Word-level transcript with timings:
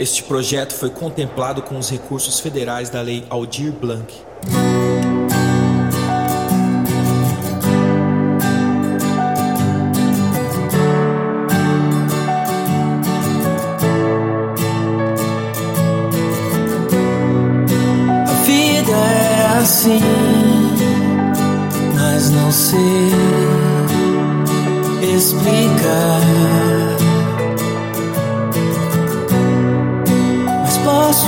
Este 0.00 0.22
projeto 0.22 0.72
foi 0.72 0.88
contemplado 0.88 1.60
com 1.60 1.76
os 1.76 1.90
recursos 1.90 2.40
federais 2.40 2.88
da 2.88 3.02
Lei 3.02 3.22
Aldir 3.28 3.70
Blanc. 3.70 4.10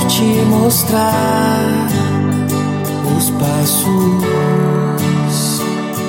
Posso 0.03 0.07
te 0.07 0.25
mostrar 0.47 1.87
os 3.17 3.31
passos 3.31 4.23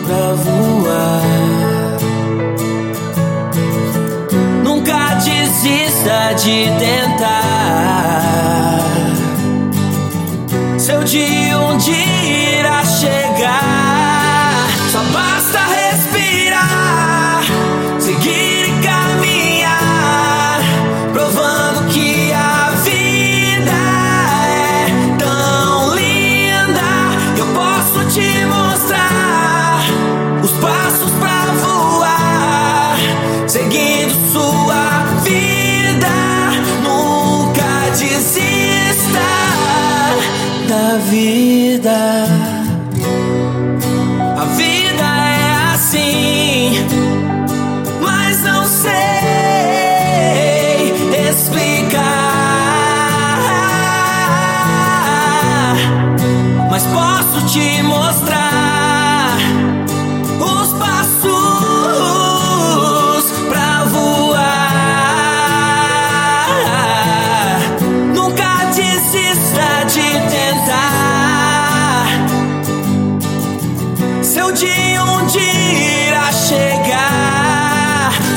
pra 0.05 0.34
voar. 0.35 1.21
Nunca 4.63 5.15
desista 5.15 6.34
de 6.34 6.65
tentar. 6.79 7.34
Seu 10.77 11.03
dia 11.03 11.59
um 11.59 11.77
dia 11.77 12.59
irá 12.59 12.84
chegar. 12.85 14.12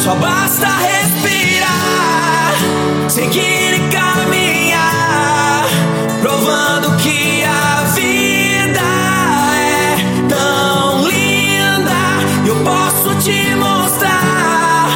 Só 0.07 0.15
basta 0.15 0.69
respirar, 0.69 2.55
seguir 3.09 3.75
e 3.75 3.81
caminhar, 3.91 5.65
provando 6.21 6.97
que 6.99 7.43
a 7.43 7.83
vida 7.93 8.81
é 9.59 9.97
tão 10.29 11.09
linda. 11.09 11.91
Eu 12.47 12.55
posso 12.63 13.17
te 13.17 13.57
mostrar 13.57 14.91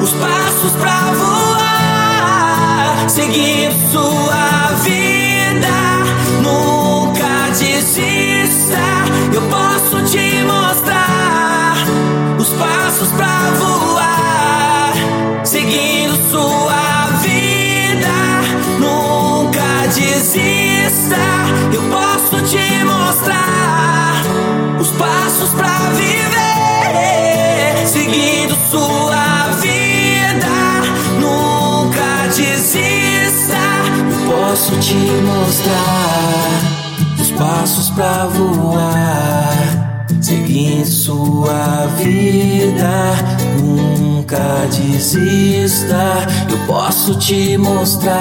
os 0.00 0.12
passos 0.12 0.70
pra 0.78 1.00
voar, 1.14 3.08
seguindo 3.10 3.74
sua 3.90 4.70
vida. 4.84 6.04
Nunca 6.40 7.50
desista. 7.50 8.78
Eu 9.34 9.42
posso 9.50 10.00
te 10.04 10.44
mostrar 10.44 11.74
os 12.38 12.50
passos 12.50 13.08
pra 13.16 13.50
voar, 13.58 13.73
seguindo 15.74 16.16
sua 16.30 17.06
vida. 17.20 18.14
Nunca 18.78 19.86
desista. 19.92 21.16
Eu 21.72 21.82
posso 21.90 22.40
te 22.44 22.84
mostrar 22.84 24.22
os 24.80 24.90
passos 24.92 25.50
pra 25.50 25.90
viver, 25.94 27.86
seguindo 27.86 28.54
sua 28.70 29.48
vida. 29.60 30.46
Nunca 31.18 32.28
desista. 32.28 33.58
Eu 34.10 34.32
posso 34.32 34.76
te 34.78 34.94
mostrar 34.94 36.60
os 37.20 37.30
passos 37.32 37.90
pra 37.90 38.26
voar, 38.26 40.06
seguindo 40.20 40.86
sua 40.86 41.88
vida. 41.96 43.43
Nunca 44.34 44.66
desista. 44.66 46.26
Eu 46.50 46.58
posso 46.66 47.14
te 47.14 47.56
mostrar 47.56 48.18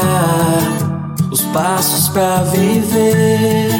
os 1.31 1.41
passos 1.41 2.07
pra 2.09 2.43
viver, 2.43 3.71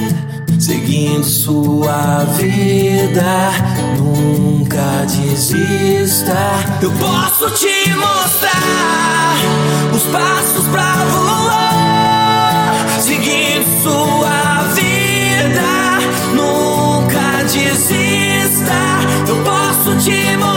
seguindo 0.60 1.24
sua 1.24 2.26
vida. 2.36 3.52
Nunca 4.00 5.06
desista. 5.06 6.36
Eu 6.82 6.92
posso 6.94 7.52
te 7.52 7.94
mostrar 7.94 9.36
os 9.94 10.04
passos 10.04 10.68
pra 10.72 11.06
voar, 11.06 13.00
seguindo 13.00 13.84
sua 13.84 14.64
vida. 14.74 16.00
Nunca 16.34 17.44
desista. 17.44 18.74
Eu 19.28 19.36
posso 19.44 19.96
te 19.98 20.36
mostrar 20.36 20.53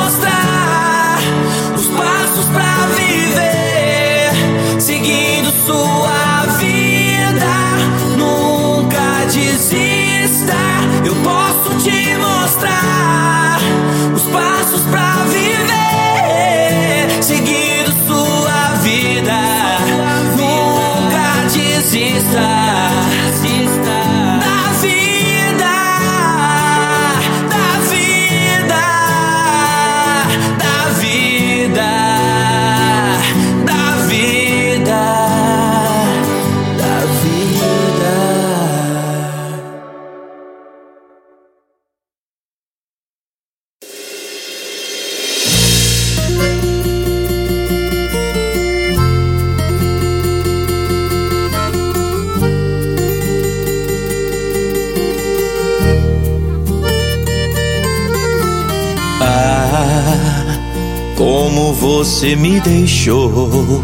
você 61.81 62.35
me 62.35 62.61
deixou 62.61 63.83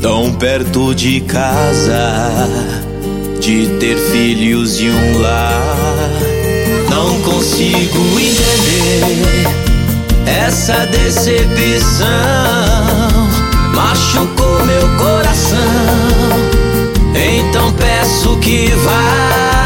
tão 0.00 0.32
perto 0.34 0.94
de 0.94 1.20
casa, 1.22 2.48
de 3.40 3.66
ter 3.78 3.96
filhos 3.96 4.80
e 4.80 4.88
um 4.88 5.20
lar. 5.20 5.76
Não 6.90 7.20
consigo 7.22 7.98
entender 8.18 9.46
essa 10.26 10.86
decepção, 10.86 12.06
machucou 13.74 14.64
meu 14.64 14.88
coração. 14.96 15.58
Então 17.14 17.72
peço 17.72 18.36
que 18.38 18.68
vá. 18.68 19.57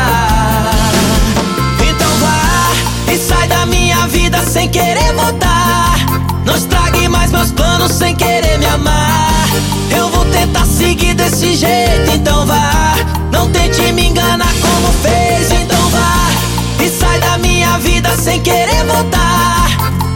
desse 11.33 11.55
jeito, 11.55 12.11
então 12.15 12.47
vá. 12.47 12.95
Não 13.33 13.51
tente 13.51 13.81
me 13.93 14.09
enganar 14.09 14.53
como 14.61 14.93
fez, 15.03 15.51
então 15.51 15.89
vá. 15.89 16.85
E 16.85 16.89
sai 16.91 17.19
da 17.21 17.39
minha 17.39 17.79
vida 17.79 18.15
sem 18.17 18.41
querer 18.41 18.85
voltar. 18.85 19.67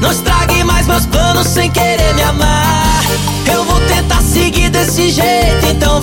Não 0.01 0.13
estrague 0.13 0.63
mais 0.63 0.87
meus 0.87 1.07
planos 1.07 1.49
sem 1.49 1.71
querer 1.71 2.15
me 2.15 2.23
amar. 2.23 3.03
Eu 3.51 3.65
vou 3.65 3.81
tentar 3.89 4.21
seguir 4.21 4.69
desse 4.69 5.11
jeito, 5.11 5.67
então 5.71 5.96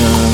decepção. 0.00 0.29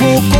Te 0.00 0.06
deixar. 0.06 0.39